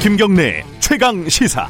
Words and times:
김경래 0.00 0.64
최강 0.78 1.28
시사. 1.28 1.68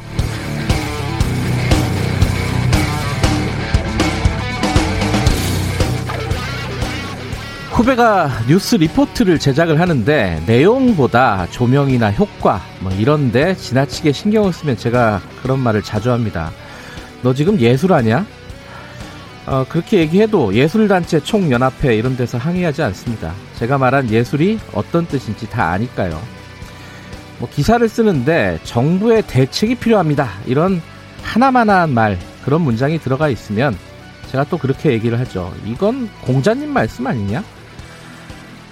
후배가 7.71 8.29
뉴스 8.47 8.77
리포트를 8.77 9.37
제작을 9.37 9.81
하는데 9.81 10.41
내용보다 10.47 11.47
조명이나 11.51 12.11
효과 12.11 12.61
뭐 12.79 12.93
이런데 12.93 13.53
지나치게 13.53 14.13
신경을 14.13 14.53
쓰면 14.53 14.77
제가 14.77 15.21
그런 15.41 15.59
말을 15.59 15.81
자주 15.81 16.09
합니다. 16.09 16.51
너 17.23 17.33
지금 17.33 17.59
예술하냐? 17.59 18.25
어, 19.47 19.65
그렇게 19.67 19.97
얘기해도 19.97 20.53
예술단체 20.53 21.19
총연합회 21.19 21.97
이런 21.97 22.15
데서 22.15 22.37
항의하지 22.37 22.81
않습니다. 22.81 23.33
제가 23.59 23.77
말한 23.77 24.09
예술이 24.09 24.57
어떤 24.71 25.05
뜻인지 25.05 25.49
다 25.49 25.71
아니까요. 25.71 26.40
뭐 27.41 27.49
기사를 27.49 27.87
쓰는데 27.89 28.59
정부의 28.63 29.23
대책이 29.25 29.75
필요합니다. 29.75 30.29
이런 30.45 30.79
하나만한 31.23 31.91
말 31.91 32.19
그런 32.45 32.61
문장이 32.61 32.99
들어가 32.99 33.29
있으면 33.29 33.75
제가 34.31 34.43
또 34.45 34.59
그렇게 34.59 34.91
얘기를 34.91 35.19
하죠. 35.19 35.51
이건 35.65 36.07
공자님 36.21 36.71
말씀 36.71 37.07
아니냐? 37.07 37.43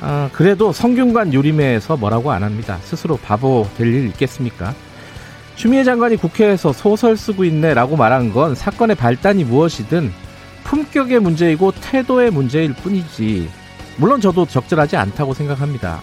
아, 0.02 0.30
그래도 0.34 0.72
성균관 0.72 1.34
유림회에서 1.34 1.98
뭐라고 1.98 2.32
안 2.32 2.44
합니다. 2.44 2.78
스스로 2.84 3.18
바보 3.18 3.68
될 3.76 3.88
일 3.88 4.06
있겠습니까? 4.10 4.76
추미애 5.56 5.84
장관이 5.84 6.18
국회에서 6.18 6.72
소설 6.72 7.18
쓰고 7.18 7.44
있네라고 7.46 7.98
말한 7.98 8.32
건 8.32 8.54
사건의 8.54 8.96
발단이 8.96 9.46
무엇이든 9.46 10.14
품격의 10.64 11.20
문제이고 11.22 11.74
태도의 11.82 12.30
문제일 12.32 12.74
뿐이지. 12.76 13.50
물론 13.98 14.22
저도 14.22 14.46
적절하지 14.46 14.96
않다고 14.96 15.34
생각합니다. 15.34 16.00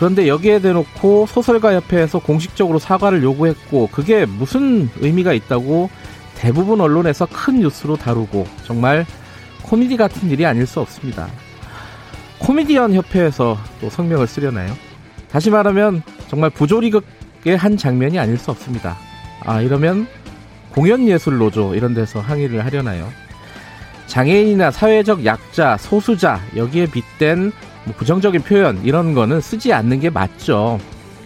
그런데 0.00 0.28
여기에 0.28 0.60
대놓고 0.60 1.26
소설가 1.26 1.74
협회에서 1.74 2.20
공식적으로 2.20 2.78
사과를 2.78 3.22
요구했고 3.22 3.90
그게 3.92 4.24
무슨 4.24 4.88
의미가 4.98 5.34
있다고 5.34 5.90
대부분 6.36 6.80
언론에서 6.80 7.28
큰 7.30 7.60
뉴스로 7.60 7.96
다루고 7.96 8.46
정말 8.64 9.04
코미디 9.60 9.98
같은 9.98 10.30
일이 10.30 10.46
아닐 10.46 10.66
수 10.66 10.80
없습니다. 10.80 11.28
코미디언 12.38 12.94
협회에서 12.94 13.58
또 13.82 13.90
성명을 13.90 14.26
쓰려나요? 14.26 14.72
다시 15.30 15.50
말하면 15.50 16.02
정말 16.28 16.48
부조리극의 16.48 17.58
한 17.58 17.76
장면이 17.76 18.18
아닐 18.18 18.38
수 18.38 18.50
없습니다. 18.50 18.96
아 19.44 19.60
이러면 19.60 20.06
공연예술노조 20.70 21.74
이런 21.74 21.92
데서 21.92 22.20
항의를 22.20 22.64
하려나요? 22.64 23.06
장애인이나 24.06 24.70
사회적 24.70 25.26
약자, 25.26 25.76
소수자 25.76 26.40
여기에 26.56 26.86
빗댄 26.86 27.52
뭐 27.84 27.94
부정적인 27.96 28.42
표현 28.42 28.82
이런 28.84 29.14
거는 29.14 29.40
쓰지 29.40 29.72
않는 29.72 30.00
게 30.00 30.10
맞죠. 30.10 30.78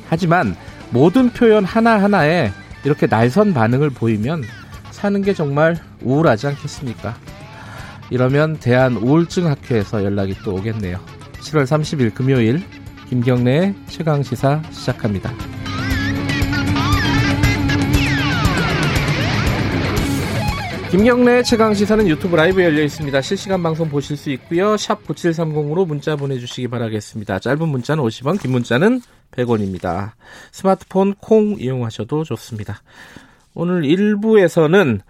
하지만 0.08 0.56
모든 0.90 1.30
표현 1.30 1.64
하나하나에 1.64 2.52
이렇게 2.84 3.06
날선 3.06 3.54
반응을 3.54 3.90
보이면 3.90 4.42
사는 4.90 5.20
게 5.22 5.34
정말 5.34 5.76
우울하지 6.02 6.46
않겠습니까? 6.48 7.16
이러면 8.10 8.58
대한 8.58 8.96
우울증 8.96 9.46
학회에서 9.48 10.04
연락이 10.04 10.34
또 10.44 10.54
오겠네요. 10.54 10.98
7월 11.40 11.64
30일 11.64 12.14
금요일 12.14 12.62
김경래의 13.08 13.74
최강 13.88 14.22
시사 14.22 14.62
시작합니다. 14.70 15.53
김경래 20.90 21.42
최강 21.42 21.74
시사는 21.74 22.06
유튜브 22.06 22.36
라이브 22.36 22.62
열려 22.62 22.82
있습니다. 22.82 23.20
실시간 23.20 23.62
방송 23.62 23.88
보실 23.88 24.16
수 24.16 24.30
있고요. 24.30 24.76
샵 24.76 25.02
9730으로 25.04 25.86
문자 25.86 26.14
보내주시기 26.14 26.68
바라겠습니다. 26.68 27.40
짧은 27.40 27.68
문자는 27.68 28.04
50원, 28.04 28.40
긴 28.40 28.52
문자는 28.52 29.00
100원입니다. 29.32 30.12
스마트폰 30.52 31.14
콩 31.14 31.56
이용하셔도 31.58 32.24
좋습니다. 32.24 32.82
오늘 33.54 33.82
1부에서는 33.82 35.00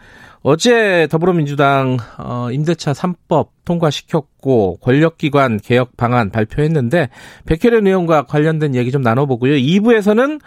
어제 0.42 1.08
더불어민주당 1.10 1.96
어, 2.18 2.50
임대차 2.50 2.92
3법 2.92 3.48
통과시켰고 3.64 4.78
권력기관 4.82 5.58
개혁 5.58 5.96
방안 5.96 6.30
발표했는데 6.30 7.08
백혜련 7.46 7.86
의원과 7.86 8.24
관련된 8.24 8.74
얘기 8.74 8.90
좀 8.90 9.02
나눠보고요. 9.02 9.54
2부에서는 9.54 10.40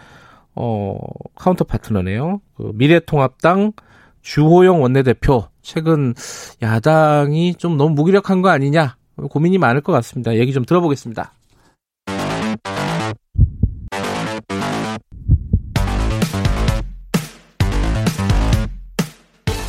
어, 0.53 0.97
카운터 1.35 1.63
파트너네요. 1.63 2.41
그 2.55 2.71
미래통합당 2.75 3.73
주호영 4.21 4.81
원내대표 4.81 5.45
최근 5.61 6.13
야당이 6.61 7.55
좀 7.55 7.77
너무 7.77 7.95
무기력한 7.95 8.41
거 8.41 8.49
아니냐 8.49 8.97
고민이 9.29 9.57
많을 9.57 9.81
것 9.81 9.91
같습니다. 9.93 10.35
얘기 10.35 10.53
좀 10.53 10.65
들어보겠습니다. 10.65 11.33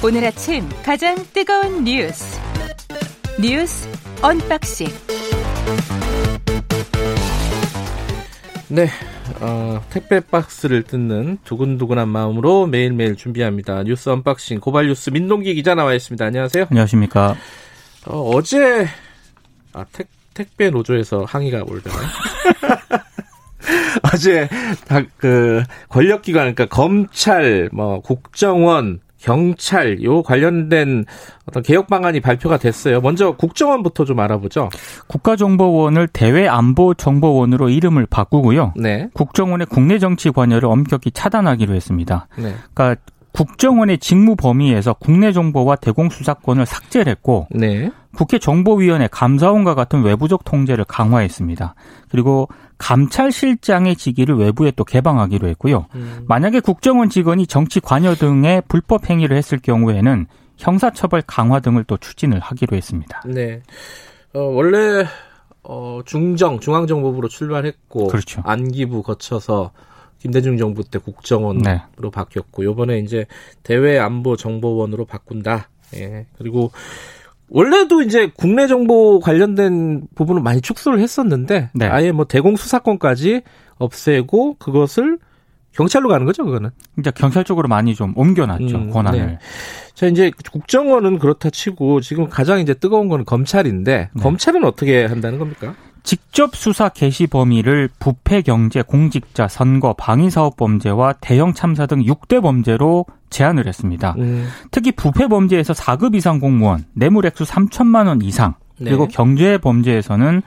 오늘 0.00 0.24
아침 0.24 0.68
가장 0.84 1.16
뜨거운 1.34 1.82
뉴스 1.82 2.38
뉴스 3.40 3.88
언박싱 4.22 4.86
네, 8.68 8.88
어, 9.40 9.80
택배 9.90 10.20
박스를 10.20 10.82
뜯는 10.82 11.38
두근두근한 11.44 12.08
마음으로 12.08 12.66
매일매일 12.66 13.16
준비합니다. 13.16 13.82
뉴스 13.84 14.08
언박싱 14.08 14.60
고발뉴스 14.60 15.10
민동기 15.10 15.54
기자 15.54 15.74
나와 15.74 15.94
있습니다. 15.94 16.24
안녕하세요. 16.24 16.66
안녕하십니까. 16.70 17.36
어, 18.06 18.30
어제 18.34 18.86
아, 19.72 19.84
택, 19.92 20.08
택배 20.34 20.70
노조에서 20.70 21.24
항의가 21.24 21.64
오더라고요. 21.64 22.08
어제 24.14 24.48
그 25.16 25.62
권력기관 25.88 26.54
그러니까 26.54 26.66
검찰, 26.66 27.68
뭐 27.72 28.00
국정원, 28.00 29.00
경찰 29.18 30.02
요 30.02 30.22
관련된 30.22 31.04
어떤 31.46 31.62
개혁 31.62 31.88
방안이 31.88 32.20
발표가 32.20 32.56
됐어요. 32.56 33.00
먼저 33.00 33.32
국정원부터 33.32 34.04
좀 34.04 34.20
알아보죠. 34.20 34.70
국가정보원을 35.08 36.08
대외안보정보원으로 36.08 37.68
이름을 37.68 38.06
바꾸고요. 38.06 38.74
네. 38.76 39.08
국정원의 39.12 39.66
국내 39.66 39.98
정치 39.98 40.30
관여를 40.30 40.68
엄격히 40.68 41.10
차단하기로 41.10 41.74
했습니다. 41.74 42.28
네. 42.36 42.54
그러니까 42.72 43.00
국정원의 43.32 43.98
직무 43.98 44.36
범위에서 44.36 44.94
국내 44.94 45.32
정보와 45.32 45.76
대공 45.76 46.08
수사권을 46.08 46.66
삭제를 46.66 47.10
했고 47.10 47.46
네. 47.50 47.90
국회 48.16 48.38
정보위원회 48.38 49.08
감사원과 49.12 49.74
같은 49.74 50.02
외부적 50.02 50.44
통제를 50.44 50.84
강화했습니다. 50.84 51.74
그리고 52.10 52.48
감찰실장의 52.78 53.96
직위를 53.96 54.36
외부에 54.36 54.70
또 54.70 54.84
개방하기로 54.84 55.48
했고요. 55.48 55.86
음. 55.94 56.24
만약에 56.26 56.60
국정원 56.60 57.10
직원이 57.10 57.46
정치 57.46 57.80
관여 57.80 58.14
등의 58.14 58.62
불법 58.68 59.10
행위를 59.10 59.36
했을 59.36 59.58
경우에는 59.58 60.26
형사처벌 60.56 61.22
강화 61.26 61.60
등을 61.60 61.84
또 61.84 61.96
추진을 61.96 62.40
하기로 62.40 62.76
했습니다. 62.76 63.22
네. 63.26 63.62
어, 64.34 64.40
원래 64.40 65.06
어, 65.62 66.00
중정 66.04 66.60
중앙정보부로 66.60 67.28
출발했고 67.28 68.08
그렇죠. 68.08 68.42
안기부 68.44 69.02
거쳐서 69.02 69.72
김대중 70.18 70.56
정부 70.56 70.82
때 70.82 70.98
국정원으로 70.98 71.62
네. 71.62 72.10
바뀌었고 72.12 72.64
요번에 72.64 72.98
이제 72.98 73.26
대외안보정보원으로 73.62 75.04
바꾼다. 75.04 75.68
예. 75.94 76.26
그리고 76.36 76.72
원래도 77.50 78.02
이제 78.02 78.30
국내 78.36 78.66
정보 78.66 79.20
관련된 79.20 80.08
부분을 80.14 80.42
많이 80.42 80.60
축소를 80.60 81.00
했었는데 81.00 81.70
네. 81.74 81.86
아예 81.86 82.12
뭐 82.12 82.24
대공 82.24 82.56
수사권까지 82.56 83.42
없애고 83.78 84.56
그것을 84.58 85.18
경찰로 85.72 86.08
가는 86.08 86.26
거죠, 86.26 86.44
그거는. 86.44 86.70
이제 86.98 87.12
경찰 87.14 87.44
쪽으로 87.44 87.68
많이 87.68 87.94
좀 87.94 88.12
옮겨놨죠 88.16 88.76
음, 88.76 88.90
권한을. 88.90 89.26
네. 89.26 89.38
자, 89.94 90.06
이제 90.06 90.32
국정원은 90.50 91.18
그렇다 91.18 91.50
치고 91.50 92.00
지금 92.00 92.28
가장 92.28 92.58
이제 92.58 92.74
뜨거운 92.74 93.08
거는 93.08 93.24
검찰인데 93.24 94.10
네. 94.12 94.22
검찰은 94.22 94.64
어떻게 94.64 95.04
한다는 95.04 95.38
겁니까? 95.38 95.74
직접 96.02 96.56
수사 96.56 96.88
개시 96.88 97.26
범위를 97.26 97.90
부패 97.98 98.42
경제, 98.42 98.82
공직자, 98.82 99.46
선거, 99.46 99.92
방위 99.92 100.30
사업 100.30 100.56
범죄와 100.56 101.12
대형 101.20 101.52
참사 101.52 101.86
등 101.86 102.02
6대 102.02 102.42
범죄로 102.42 103.04
제한을 103.30 103.66
했습니다. 103.66 104.14
음, 104.18 104.48
특히 104.70 104.92
부패 104.92 105.28
범죄에서 105.28 105.72
4급 105.72 106.14
이상 106.14 106.38
공무원, 106.38 106.84
뇌물 106.92 107.26
액수 107.26 107.44
3천만 107.44 108.06
원 108.06 108.22
이상, 108.22 108.54
그리고 108.78 109.06
네. 109.06 109.14
경제 109.14 109.58
범죄에서는 109.58 110.42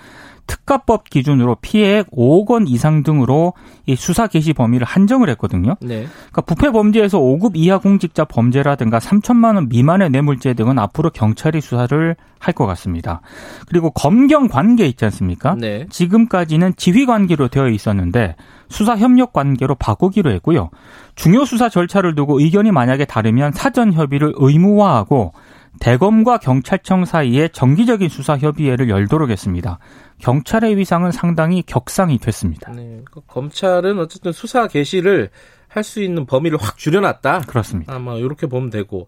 특가법 0.47 1.09
기준으로 1.09 1.55
피해액 1.61 2.11
5억 2.11 2.49
원 2.51 2.67
이상 2.67 3.03
등으로 3.03 3.53
이 3.85 3.95
수사 3.95 4.27
개시 4.27 4.53
범위를 4.53 4.85
한정을 4.85 5.29
했거든요. 5.31 5.75
네. 5.81 6.07
그러니까 6.31 6.41
부패 6.41 6.71
범죄에서 6.71 7.19
5급 7.19 7.51
이하 7.55 7.77
공직자 7.77 8.25
범죄라든가 8.25 8.99
3천만 8.99 9.55
원 9.55 9.69
미만의 9.69 10.09
뇌물죄 10.09 10.53
등은 10.53 10.79
앞으로 10.79 11.09
경찰이 11.09 11.61
수사를 11.61 12.15
할 12.41 12.53
것 12.53 12.65
같습니다. 12.65 13.21
그리고 13.67 13.91
검경 13.91 14.47
관계 14.47 14.87
있지 14.87 15.05
않습니까? 15.05 15.55
네. 15.55 15.85
지금까지는 15.89 16.73
지휘 16.75 17.05
관계로 17.05 17.47
되어 17.47 17.69
있었는데 17.69 18.35
수사 18.67 18.97
협력 18.97 19.31
관계로 19.31 19.75
바꾸기로 19.75 20.31
했고요. 20.31 20.69
중요 21.15 21.45
수사 21.45 21.69
절차를 21.69 22.15
두고 22.15 22.39
의견이 22.39 22.71
만약에 22.71 23.05
다르면 23.05 23.51
사전 23.51 23.93
협의를 23.93 24.33
의무화하고 24.35 25.33
대검과 25.79 26.37
경찰청 26.37 27.05
사이에 27.05 27.47
정기적인 27.47 28.09
수사 28.09 28.37
협의회를 28.37 28.89
열도록 28.89 29.29
했습니다. 29.29 29.79
경찰의 30.19 30.77
위상은 30.77 31.11
상당히 31.11 31.63
격상이 31.63 32.19
됐습니다. 32.19 32.71
네, 32.73 33.01
그 33.09 33.21
검찰은 33.25 33.97
어쨌든 33.99 34.31
수사 34.31 34.67
개시를 34.67 35.29
할 35.71 35.83
수 35.83 36.01
있는 36.01 36.25
범위를 36.25 36.57
확 36.61 36.77
줄여놨다. 36.77 37.41
그렇습니다. 37.47 37.95
아마 37.95 38.15
이렇게 38.15 38.45
보면 38.45 38.69
되고 38.69 39.07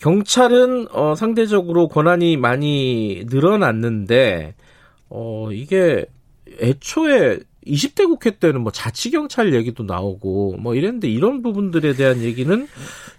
경찰은 0.00 0.88
어, 0.90 1.14
상대적으로 1.14 1.86
권한이 1.86 2.36
많이 2.36 3.24
늘어났는데 3.26 4.54
어, 5.08 5.48
이게 5.52 6.04
애초에 6.60 7.38
20대 7.66 8.06
국회 8.06 8.38
때는 8.38 8.62
뭐 8.62 8.72
자치경찰 8.72 9.54
얘기도 9.54 9.82
나오고 9.82 10.56
뭐 10.58 10.74
이랬는데 10.74 11.08
이런 11.08 11.42
부분들에 11.42 11.94
대한 11.94 12.22
얘기는 12.22 12.66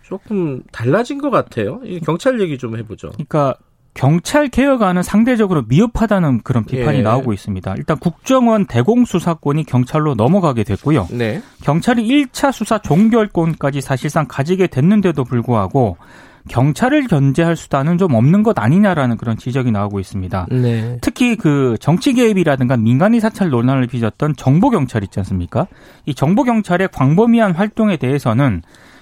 조금 0.04 0.64
달라진 0.72 1.20
것 1.20 1.30
같아요. 1.30 1.82
이 1.86 2.00
경찰 2.00 2.40
얘기 2.42 2.58
좀 2.58 2.78
해보죠. 2.78 3.12
그러니까 3.12 3.56
경찰 3.94 4.48
개혁안은 4.48 5.04
상대적으로 5.04 5.64
미흡하다는 5.68 6.42
그런 6.44 6.64
비판이 6.64 7.00
예. 7.00 7.02
나오고 7.02 7.34
있습니다. 7.34 7.76
일단 7.78 8.00
국정원 8.00 8.66
대공수사권이 8.66 9.66
경찰로 9.66 10.16
넘어가게 10.16 10.64
됐고요. 10.64 11.08
네. 11.12 11.42
경찰이 11.64 12.08
1차 12.08 12.52
수사 12.52 12.78
종결권까지 12.78 13.82
사실상 13.82 14.28
가지게 14.28 14.68
됐는데도 14.68 15.24
불구하고 15.26 15.98
경찰을 16.50 17.08
견제할 17.08 17.56
수단은 17.56 17.98
좀 17.98 18.14
없는 18.14 18.44
것 18.44 18.58
아니냐라는 18.58 19.18
그런 19.18 19.38
지적이 19.38 19.72
나오고 19.72 20.00
있습니다. 20.00 20.48
네. 20.52 20.98
특히 21.02 21.36
그 21.36 21.78
정치 21.80 22.14
개입이라든가 22.14 22.78
민간인 22.78 23.20
사찰 23.20 23.50
논란을 23.50 23.88
빚었던 23.88 24.36
정보 24.36 24.70
경찰 24.70 25.04
있지 25.04 25.20
않습니까? 25.20 25.68
이 26.06 26.14
정보 26.14 26.44
경찰의 26.44 26.90
광범위한 26.92 27.54
활동에 27.54 27.98
대해서는 27.98 28.62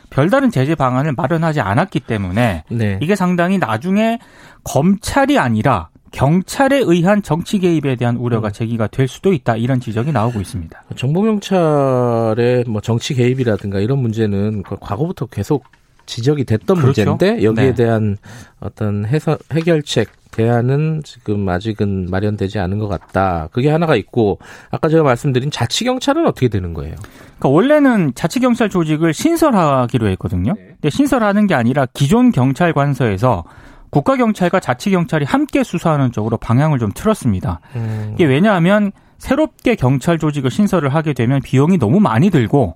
별다른 0.10 0.50
제재 0.50 0.76
방안을 0.76 1.14
마련하지 1.14 1.62
않았기 1.62 2.02
때문에 2.02 2.64
네. 2.70 3.00
이게 3.02 3.16
상당히 3.16 3.58
나중에 3.58 4.20
검찰이 4.64 5.38
아니라 5.38 5.90
경찰에 6.12 6.82
의한 6.84 7.22
정치 7.22 7.60
개입에 7.60 7.96
대한 7.96 8.18
우려가 8.18 8.50
제기가 8.50 8.88
될 8.88 9.08
수도 9.08 9.32
있다 9.32 9.56
이런 9.56 9.80
지적이 9.80 10.12
나오고 10.12 10.42
있습니다. 10.42 10.84
정보경찰의 10.96 12.66
뭐 12.68 12.82
정치 12.82 13.14
개입이라든가 13.14 13.80
이런 13.80 14.00
문제는 14.00 14.64
그 14.64 14.76
과거부터 14.80 15.28
계속 15.28 15.66
지적이 16.10 16.44
됐던 16.44 16.78
그렇죠. 16.80 17.06
문제인데 17.06 17.44
여기에 17.44 17.66
네. 17.66 17.74
대한 17.76 18.18
어떤 18.60 19.06
해서, 19.06 19.38
해결책 19.54 20.10
대안은 20.32 21.02
지금 21.04 21.48
아직은 21.48 22.08
마련되지 22.10 22.60
않은 22.60 22.80
것 22.80 22.88
같다. 22.88 23.50
그게 23.52 23.70
하나가 23.70 23.96
있고 23.96 24.40
아까 24.72 24.90
제가 24.90 25.04
말씀드린 25.04 25.52
자치 25.52 25.84
경찰은 25.84 26.26
어떻게 26.26 26.48
되는 26.48 26.74
거예요? 26.74 26.96
그러니까 27.38 27.50
원래는 27.50 28.14
자치 28.16 28.40
경찰 28.40 28.70
조직을 28.70 29.14
신설하기로 29.14 30.08
했거든요. 30.10 30.54
근데 30.56 30.90
신설하는 30.90 31.48
게 31.48 31.56
아니라 31.56 31.86
기존 31.94 32.32
경찰 32.32 32.74
관서에서 32.74 33.44
국가 33.90 34.16
경찰과 34.18 34.60
자치 34.60 34.92
경찰이 34.92 35.26
함께 35.26 35.64
수사하는 35.64 36.12
쪽으로 36.12 36.38
방향을 36.38 36.80
좀 36.80 36.92
틀었습니다. 36.94 37.60
음, 37.76 38.12
이게 38.16 38.26
왜냐하면 38.26 38.92
새롭게 39.18 39.76
경찰 39.76 40.18
조직을 40.20 40.52
신설을 40.52 40.94
하게 40.94 41.14
되면 41.14 41.42
비용이 41.42 41.78
너무 41.78 42.00
많이 42.00 42.30
들고 42.30 42.76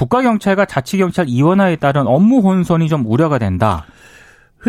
국가경찰과 0.00 0.64
자치경찰 0.64 1.28
이원화에 1.28 1.76
따른 1.76 2.06
업무 2.06 2.40
혼선이 2.40 2.88
좀 2.88 3.04
우려가 3.06 3.38
된다. 3.38 3.84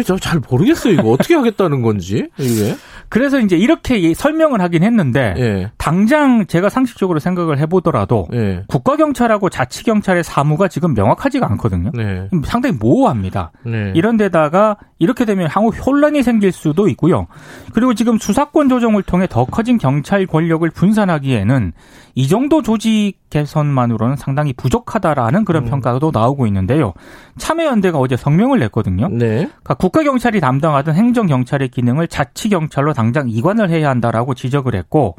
저잘 0.06 0.42
모르겠어요. 0.50 0.94
이거 0.94 1.12
어떻게 1.12 1.36
하겠다는 1.36 1.81
건지 1.81 2.28
이게. 2.38 2.75
그래서 3.12 3.42
이제 3.42 3.58
이렇게 3.58 4.02
예- 4.02 4.13
설명을 4.13 4.62
하긴 4.62 4.84
했는데 4.84 5.34
예. 5.38 5.72
당장 5.78 6.46
제가 6.48 6.69
상식적으로 6.69 7.19
생각을 7.19 7.60
해보더라도 7.60 8.30
예. 8.31 8.63
국가 8.68 8.96
경찰하고 8.96 9.50
자치 9.50 9.84
경찰의 9.84 10.24
사무가 10.24 10.69
지금 10.69 10.94
명확하지가 10.94 11.46
않거든요. 11.52 11.92
네. 11.94 12.30
상당히 12.46 12.78
모호합니다. 12.80 13.52
네. 13.66 13.92
이런 13.96 14.16
데다가 14.16 14.78
이렇게 14.98 15.25
되면 15.25 15.50
향후 15.52 15.72
혼란이 15.72 16.24
생길 16.24 16.54
수도 16.54 16.88
있고요. 16.88 17.28
그리고 17.74 17.94
지금 17.96 18.18
수사권 18.18 18.69
조정을 18.69 19.04
통해 19.04 19.28
더 19.30 19.44
커진 19.44 19.78
경찰 19.78 20.25
권력을 20.25 20.69
분산하기에는 20.69 21.74
이 22.16 22.28
정도 22.28 22.62
조직 22.62 23.16
개선만으로는 23.30 24.16
상당히 24.16 24.54
부족하다라는 24.54 25.46
그런 25.46 25.63
음. 25.66 25.69
평가도 25.69 26.12
나오고 26.13 26.46
있는데요. 26.48 26.94
참여연대가 27.38 27.98
어제 27.98 28.16
성명을 28.16 28.60
냈거든요. 28.60 29.08
네. 29.10 29.48
그러니까 29.48 29.74
국가 29.75 30.04
경찰이 30.04 30.40
담당하던 30.40 30.96
행정 30.96 31.28
경찰의 31.28 31.69
기능을 31.69 32.08
자치 32.08 32.50
경찰로 32.50 32.94
당장 33.01 33.27
이관을 33.27 33.71
해야 33.71 33.89
한다라고 33.89 34.36
지적을 34.36 34.75
했고 34.75 35.15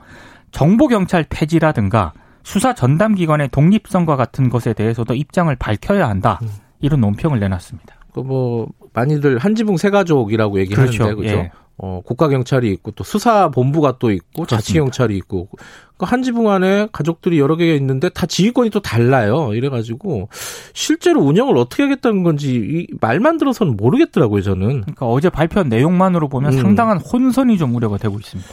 정보경찰 0.52 1.26
폐지라든가 1.28 2.12
수사 2.44 2.74
전담 2.74 3.16
기관의 3.16 3.48
독립성과 3.48 4.14
같은 4.14 4.48
것에 4.50 4.72
대해서도 4.72 5.14
입장을 5.14 5.54
밝혀야 5.56 6.08
한다. 6.08 6.38
음. 6.42 6.48
이런 6.80 7.00
논평을 7.00 7.40
내놨습니다. 7.40 7.96
그뭐 8.14 8.68
많이들 8.92 9.38
한지붕 9.38 9.78
세 9.78 9.90
가족이라고 9.90 10.60
얘기하는데 10.60 10.96
그렇죠. 10.96 11.16
그죠? 11.16 11.34
예. 11.34 11.50
어, 11.82 12.00
국가 12.04 12.28
경찰이 12.28 12.70
있고 12.72 12.92
또 12.92 13.04
수사 13.04 13.50
본부가 13.50 13.98
또 13.98 14.10
있고 14.10 14.46
자치 14.46 14.74
경찰이 14.74 15.16
있고 15.18 15.48
그 15.50 16.06
한 16.06 16.22
지붕 16.22 16.50
안에 16.50 16.88
가족들이 16.92 17.38
여러 17.38 17.56
개가 17.56 17.74
있는데 17.74 18.08
다 18.08 18.26
지휘권이 18.26 18.70
또 18.70 18.80
달라요. 18.80 19.54
이래가지고 19.54 20.28
실제로 20.74 21.20
운영을 21.22 21.56
어떻게 21.56 21.84
하겠다는 21.84 22.22
건지 22.22 22.54
이 22.54 22.86
말만 23.00 23.38
들어서는 23.38 23.76
모르겠더라고요. 23.76 24.42
저는 24.42 24.80
그러니까 24.82 25.06
어제 25.06 25.30
발표한 25.30 25.68
내용만으로 25.68 26.28
보면 26.28 26.54
음. 26.54 26.60
상당한 26.60 26.98
혼선이 26.98 27.56
좀 27.58 27.74
우려가 27.74 27.98
되고 27.98 28.18
있습니다. 28.18 28.50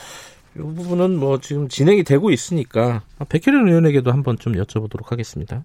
이 0.56 0.58
부분은 0.58 1.18
뭐 1.18 1.38
지금 1.40 1.68
진행이 1.68 2.02
되고 2.04 2.30
있으니까 2.30 3.02
백혜련 3.28 3.68
의원에게도 3.68 4.12
한번 4.12 4.38
좀 4.38 4.54
여쭤보도록 4.54 5.08
하겠습니다. 5.10 5.64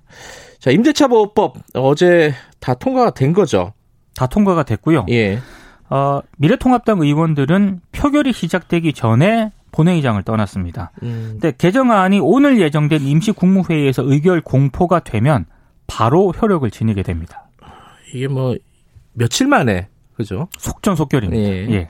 자 0.60 0.72
임대차 0.72 1.08
보호법 1.08 1.58
어제 1.74 2.34
다 2.60 2.74
통과가 2.74 3.12
된 3.12 3.34
거죠. 3.34 3.74
다 4.16 4.28
통과가 4.28 4.64
됐고요. 4.64 5.06
예. 5.10 5.40
어, 5.90 6.22
미래통합당 6.38 7.02
의원들은 7.02 7.82
표결이 7.92 8.34
시작되기 8.34 8.94
전에 8.94 9.52
본회의장을 9.72 10.22
떠났습니다. 10.24 10.92
음, 11.04 11.30
근데 11.34 11.54
개정안이 11.56 12.20
오늘 12.22 12.60
예정된 12.60 13.02
임시 13.02 13.32
국무회의에서 13.32 14.04
의결 14.06 14.42
공포가 14.42 15.00
되면 15.00 15.46
바로 15.88 16.32
효력을 16.32 16.70
지니게 16.72 17.04
됩니다. 17.04 17.48
이게 18.14 18.28
뭐 18.28 18.56
며칠 19.14 19.48
만에 19.48 19.90
그죠? 20.16 20.48
속전속결입니다. 20.58 21.44
예. 21.44 21.68
예. 21.72 21.90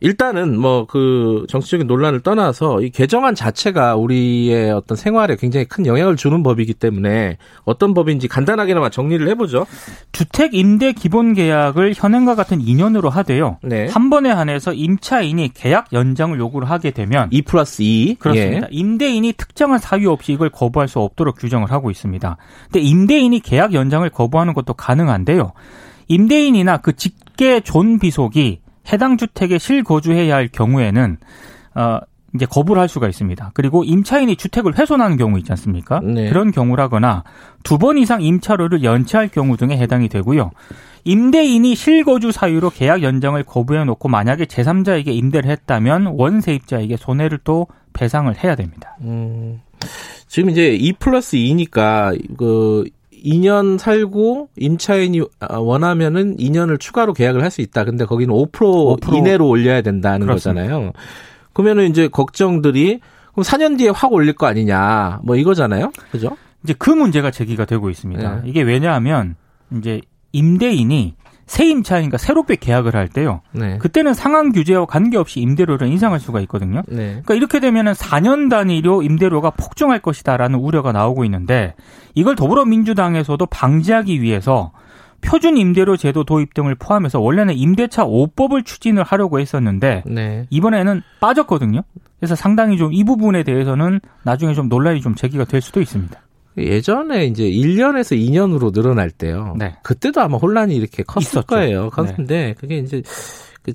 일단은 0.00 0.58
뭐 0.58 0.86
그 0.86 1.46
정치적인 1.48 1.86
논란을 1.86 2.20
떠나서 2.20 2.82
이 2.82 2.90
개정안 2.90 3.34
자체가 3.34 3.96
우리의 3.96 4.70
어떤 4.70 4.96
생활에 4.96 5.36
굉장히 5.36 5.66
큰 5.66 5.86
영향을 5.86 6.16
주는 6.16 6.42
법이기 6.42 6.74
때문에 6.74 7.38
어떤 7.64 7.94
법인지 7.94 8.28
간단하게나마 8.28 8.88
정리를 8.90 9.28
해보죠. 9.28 9.66
주택 10.12 10.54
임대 10.54 10.92
기본 10.92 11.34
계약을 11.34 11.94
현행과 11.96 12.34
같은 12.34 12.60
2년으로 12.60 13.10
하되요. 13.10 13.58
네. 13.62 13.88
한 13.88 14.10
번에 14.10 14.30
한해서 14.30 14.72
임차인이 14.72 15.50
계약 15.54 15.92
연장을 15.92 16.38
요구를 16.38 16.70
하게 16.70 16.90
되면 16.90 17.28
2 17.30 17.42
플러스 17.42 17.82
2. 17.82 18.16
그렇습니다. 18.18 18.68
임대인이 18.70 19.32
특정한 19.34 19.78
사유 19.78 20.10
없이 20.10 20.32
이걸 20.32 20.50
거부할 20.50 20.88
수 20.88 21.00
없도록 21.00 21.36
규정을 21.36 21.70
하고 21.70 21.90
있습니다. 21.90 22.36
근데 22.64 22.80
임대인이 22.80 23.40
계약 23.40 23.74
연장을 23.74 24.08
거부하는 24.10 24.54
것도 24.54 24.74
가능한데요. 24.74 25.52
임대인이나 26.08 26.78
그 26.78 26.94
직계 26.94 27.60
존 27.60 27.98
비속이 27.98 28.60
해당 28.92 29.16
주택에 29.16 29.58
실거주해야 29.58 30.34
할 30.34 30.48
경우에는 30.48 31.16
어 31.74 31.98
이제 32.34 32.44
거부를 32.44 32.80
할 32.82 32.88
수가 32.88 33.08
있습니다. 33.08 33.50
그리고 33.54 33.82
임차인이 33.84 34.36
주택을 34.36 34.78
훼손하는 34.78 35.16
경우 35.16 35.38
있지 35.38 35.50
않습니까? 35.52 36.00
네. 36.02 36.28
그런 36.28 36.50
경우라거나 36.50 37.24
두 37.62 37.78
번 37.78 37.96
이상 37.98 38.20
임차료를 38.22 38.84
연체할 38.84 39.28
경우 39.28 39.56
등에 39.56 39.76
해당이 39.78 40.08
되고요. 40.08 40.50
임대인이 41.04 41.74
실거주 41.76 42.32
사유로 42.32 42.70
계약 42.70 43.02
연장을 43.02 43.40
거부해 43.44 43.84
놓고 43.84 44.08
만약에 44.08 44.44
제3자에게 44.46 45.08
임대를 45.08 45.48
했다면 45.50 46.14
원세입자에게 46.18 46.96
손해를 46.96 47.38
또 47.44 47.68
배상을 47.92 48.34
해야 48.42 48.56
됩니다. 48.56 48.96
음, 49.02 49.60
지금 50.26 50.50
이제 50.50 50.74
2 50.74 50.94
플러스 50.94 51.36
2니까 51.36 52.18
그 52.36 52.84
2년 53.24 53.78
살고 53.78 54.48
임차인이 54.56 55.20
아, 55.40 55.56
원하면은 55.58 56.36
2년을 56.36 56.78
추가로 56.80 57.12
계약을 57.14 57.42
할 57.42 57.50
수 57.50 57.60
있다. 57.60 57.84
근데 57.84 58.04
거기는 58.04 58.34
5%, 58.34 58.50
5% 59.00 59.14
이내로 59.16 59.48
올려야 59.48 59.82
된다는 59.82 60.26
그렇습니다. 60.26 60.62
거잖아요. 60.62 60.92
그러면은 61.52 61.88
이제 61.88 62.08
걱정들이 62.08 63.00
그럼 63.32 63.44
4년 63.44 63.78
뒤에 63.78 63.90
확 63.90 64.12
올릴 64.12 64.32
거 64.34 64.46
아니냐. 64.46 65.20
뭐 65.22 65.36
이거잖아요. 65.36 65.92
그죠? 66.10 66.36
이제 66.64 66.74
그 66.78 66.90
문제가 66.90 67.30
제기가 67.30 67.64
되고 67.64 67.88
있습니다. 67.90 68.34
네. 68.36 68.42
이게 68.48 68.62
왜냐하면 68.62 69.36
이제 69.76 70.00
임대인이 70.32 71.14
새 71.46 71.64
임차인과 71.66 72.18
새롭게 72.18 72.56
계약을 72.56 72.96
할 72.96 73.08
때요. 73.08 73.40
네. 73.52 73.78
그때는 73.78 74.14
상한 74.14 74.52
규제와 74.52 74.86
관계없이 74.86 75.40
임대료를 75.40 75.86
인상할 75.86 76.18
수가 76.18 76.40
있거든요. 76.42 76.82
네. 76.88 77.06
그러니까 77.10 77.34
이렇게 77.34 77.60
되면은 77.60 77.92
4년 77.92 78.50
단위로 78.50 79.02
임대료가 79.02 79.50
폭증할 79.50 80.00
것이다라는 80.00 80.58
우려가 80.58 80.92
나오고 80.92 81.24
있는데 81.24 81.74
이걸 82.14 82.34
더불어민주당에서도 82.34 83.46
방지하기 83.46 84.20
위해서 84.20 84.72
표준 85.20 85.56
임대료 85.56 85.96
제도 85.96 86.24
도입 86.24 86.52
등을 86.52 86.74
포함해서 86.74 87.20
원래는 87.20 87.54
임대차 87.54 88.04
5법을 88.04 88.64
추진을 88.64 89.02
하려고 89.02 89.40
했었는데 89.40 90.02
네. 90.06 90.46
이번에는 90.50 91.02
빠졌거든요. 91.20 91.82
그래서 92.18 92.34
상당히 92.34 92.76
좀 92.76 92.92
이 92.92 93.04
부분에 93.04 93.42
대해서는 93.44 94.00
나중에 94.24 94.54
좀 94.54 94.68
논란이 94.68 95.00
좀 95.00 95.14
제기가 95.14 95.44
될 95.44 95.60
수도 95.60 95.80
있습니다. 95.80 96.18
예전에 96.56 97.26
이제 97.26 97.44
1년에서 97.44 98.16
2년으로 98.18 98.72
늘어날 98.72 99.10
때요. 99.10 99.54
네. 99.58 99.76
그때도 99.82 100.20
아마 100.20 100.38
혼란이 100.38 100.74
이렇게 100.74 101.02
컸을 101.02 101.22
있었죠. 101.22 101.46
거예요. 101.46 101.90
컸는데 101.90 102.54
그게 102.58 102.78
이제 102.78 103.02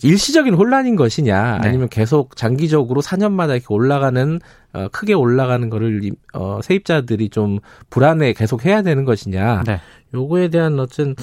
일시적인 0.04 0.54
혼란인 0.54 0.96
것이냐 0.96 1.60
네. 1.62 1.68
아니면 1.68 1.90
계속 1.90 2.36
장기적으로 2.38 3.02
4년마다 3.02 3.52
이렇게 3.52 3.66
올라가는 3.70 4.40
어, 4.74 4.88
크게 4.90 5.14
올라가는 5.14 5.70
거를 5.70 6.06
이- 6.06 6.12
어, 6.34 6.60
세입자들이 6.64 7.30
좀 7.30 7.60
불안해 7.90 8.32
계속 8.34 8.64
해야 8.66 8.82
되는 8.84 9.04
것이냐 9.04 9.64
네. 9.68 9.82
요거에 10.14 10.48
대한 10.48 10.80
어떤 10.80 11.14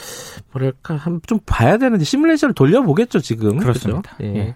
뭐랄까 0.52 0.96
한 0.96 1.20
좀 1.26 1.40
봐야 1.46 1.78
되는데 1.78 2.04
시뮬레이션을 2.04 2.54
돌려보겠죠 2.54 3.20
지금 3.20 3.56
그렇습니다. 3.56 4.16
그죠? 4.16 4.28
예. 4.28 4.36
예. 4.36 4.54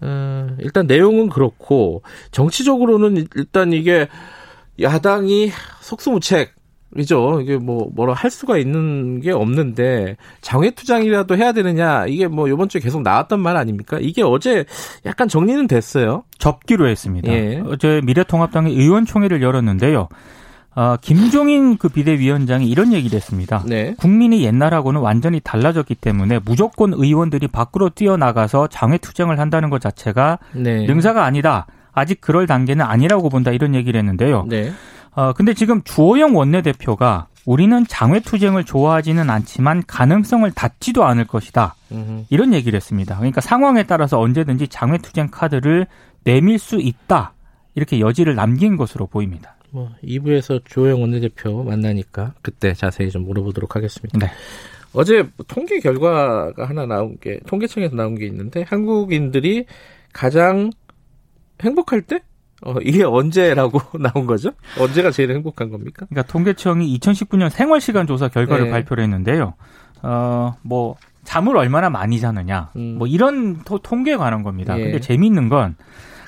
어, 0.00 0.48
일단 0.60 0.86
내용은 0.86 1.28
그렇고 1.28 2.02
정치적으로는 2.30 3.26
일단 3.36 3.72
이게 3.74 4.08
야당이 4.80 5.50
속수무책 5.80 6.54
이죠. 6.96 7.40
이게 7.40 7.56
뭐 7.56 7.90
뭐라 7.92 8.12
할 8.12 8.30
수가 8.30 8.56
있는 8.56 9.20
게 9.20 9.32
없는데 9.32 10.16
장외 10.42 10.70
투쟁이라도 10.70 11.36
해야 11.36 11.52
되느냐 11.52 12.06
이게 12.06 12.28
뭐 12.28 12.46
이번 12.48 12.68
주에 12.68 12.80
계속 12.80 13.02
나왔던 13.02 13.40
말 13.40 13.56
아닙니까? 13.56 13.98
이게 14.00 14.22
어제 14.22 14.64
약간 15.04 15.26
정리는 15.26 15.66
됐어요. 15.66 16.22
접기로 16.38 16.88
했습니다. 16.88 17.32
예. 17.32 17.62
어제 17.66 18.00
미래통합당의 18.04 18.74
의원총회를 18.74 19.42
열었는데요. 19.42 20.08
어, 20.76 20.96
김종인 21.00 21.78
그 21.78 21.88
비대위원장이 21.88 22.68
이런 22.68 22.92
얘기를 22.92 23.16
했습니다. 23.16 23.62
네. 23.66 23.94
국민이 23.96 24.44
옛날하고는 24.44 25.00
완전히 25.00 25.40
달라졌기 25.40 25.94
때문에 25.94 26.40
무조건 26.44 26.92
의원들이 26.92 27.48
밖으로 27.48 27.90
뛰어나가서 27.90 28.68
장외 28.68 28.98
투쟁을 28.98 29.38
한다는 29.38 29.70
것 29.70 29.80
자체가 29.80 30.40
네. 30.52 30.84
능사가 30.86 31.24
아니다. 31.24 31.66
아직 31.94 32.20
그럴 32.20 32.46
단계는 32.46 32.84
아니라고 32.84 33.30
본다 33.30 33.52
이런 33.52 33.74
얘기를 33.74 33.98
했는데요. 33.98 34.44
네. 34.48 34.72
어, 35.12 35.32
근데 35.32 35.54
지금 35.54 35.80
주호영 35.82 36.36
원내대표가 36.36 37.28
우리는 37.46 37.86
장외 37.86 38.20
투쟁을 38.20 38.64
좋아하지는 38.64 39.30
않지만 39.30 39.84
가능성을 39.86 40.50
닫지도 40.50 41.04
않을 41.04 41.26
것이다. 41.26 41.74
음, 41.92 42.26
이런 42.30 42.52
얘기를 42.54 42.76
했습니다. 42.76 43.16
그러니까 43.16 43.40
상황에 43.40 43.84
따라서 43.84 44.18
언제든지 44.18 44.68
장외 44.68 44.98
투쟁 44.98 45.28
카드를 45.30 45.86
내밀 46.24 46.58
수 46.58 46.80
있다. 46.80 47.34
이렇게 47.74 48.00
여지를 48.00 48.34
남긴 48.34 48.76
것으로 48.76 49.06
보입니다. 49.06 49.56
뭐 49.70 49.90
2부에서 50.02 50.62
조영 50.64 51.02
원내대표 51.02 51.64
만나니까 51.64 52.34
그때 52.42 52.72
자세히 52.74 53.10
좀 53.10 53.24
물어보도록 53.24 53.76
하겠습니다. 53.76 54.18
네. 54.18 54.32
어제 54.94 55.28
통계 55.48 55.80
결과가 55.80 56.66
하나 56.66 56.86
나온 56.86 57.18
게 57.20 57.40
통계청에서 57.46 57.96
나온 57.96 58.14
게 58.14 58.26
있는데 58.26 58.62
한국인들이 58.62 59.66
가장 60.12 60.70
행복할 61.62 62.02
때 62.02 62.20
어, 62.62 62.74
이게 62.82 63.04
언제라고 63.04 63.80
나온 63.98 64.26
거죠? 64.26 64.50
언제가 64.80 65.10
제일 65.10 65.30
행복한 65.32 65.70
겁니까? 65.70 66.06
그러니까 66.08 66.30
통계청이 66.32 66.98
2019년 66.98 67.50
생활시간 67.50 68.06
조사 68.06 68.28
결과를 68.28 68.66
네. 68.66 68.70
발표를 68.70 69.04
했는데요. 69.04 69.54
어, 70.02 70.54
뭐 70.62 70.96
잠을 71.24 71.56
얼마나 71.56 71.90
많이 71.90 72.20
자느냐. 72.20 72.70
음. 72.76 72.96
뭐 72.98 73.06
이런 73.06 73.62
토- 73.64 73.78
통계에 73.78 74.16
관한 74.16 74.42
겁니다. 74.42 74.78
예. 74.78 74.82
근데 74.84 75.00
재미있는 75.00 75.48
건 75.48 75.76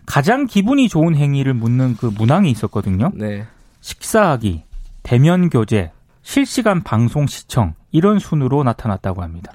가장 0.04 0.46
기분이 0.46 0.88
좋은 0.88 1.14
행위를 1.16 1.54
묻는 1.54 1.96
그 1.96 2.06
문항이 2.06 2.50
있었거든요. 2.50 3.10
네. 3.14 3.44
식사하기, 3.80 4.62
대면 5.02 5.48
교제, 5.50 5.90
실시간 6.22 6.82
방송 6.82 7.26
시청 7.26 7.74
이런 7.92 8.18
순으로 8.18 8.62
나타났다고 8.64 9.22
합니다. 9.22 9.52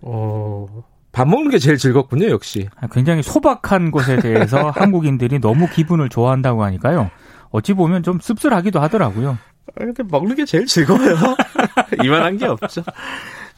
어, 0.00 0.66
밥 1.14 1.28
먹는 1.28 1.50
게 1.50 1.58
제일 1.58 1.78
즐겁군요, 1.78 2.28
역시. 2.28 2.68
굉장히 2.92 3.22
소박한 3.22 3.92
것에 3.92 4.16
대해서 4.16 4.70
한국인들이 4.74 5.40
너무 5.40 5.68
기분을 5.68 6.08
좋아한다고 6.08 6.64
하니까요. 6.64 7.10
어찌 7.50 7.72
보면 7.72 8.02
좀 8.02 8.18
씁쓸하기도 8.20 8.80
하더라고요. 8.80 9.38
아, 9.68 9.72
근데 9.76 10.02
먹는 10.02 10.34
게 10.34 10.44
제일 10.44 10.66
즐거워요. 10.66 11.16
이만한 12.02 12.36
게 12.36 12.46
없죠. 12.46 12.82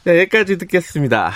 네, 0.03 0.19
여기까지 0.21 0.59
듣겠습니다. 0.59 1.31